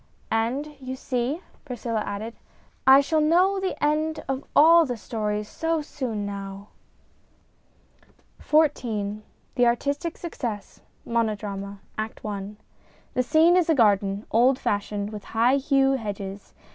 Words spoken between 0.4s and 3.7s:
"And you see," Priscilla added," I shall know